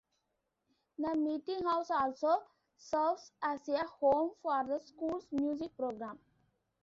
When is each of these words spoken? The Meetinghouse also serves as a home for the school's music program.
The 0.97 1.09
Meetinghouse 1.09 1.91
also 1.91 2.41
serves 2.75 3.31
as 3.43 3.69
a 3.69 3.85
home 3.85 4.31
for 4.41 4.63
the 4.63 4.79
school's 4.79 5.31
music 5.31 5.77
program. 5.77 6.17